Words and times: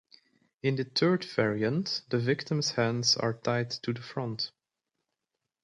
In 0.63 0.77
the 0.77 0.83
third 0.83 1.23
variant, 1.23 2.01
the 2.09 2.17
victim's 2.17 2.71
hands 2.71 3.15
are 3.17 3.35
tied 3.35 3.69
to 3.83 3.93
the 3.93 4.01
front. 4.01 4.49